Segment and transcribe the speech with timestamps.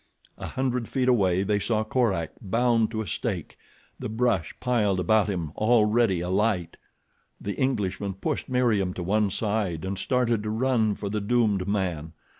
[0.39, 5.51] A hundred feet away they saw Korak bound to a stake—the brush piled about him
[5.55, 6.75] already alight.
[7.39, 12.13] The Englishman pushed Meriem to one side and started to run for the doomed man.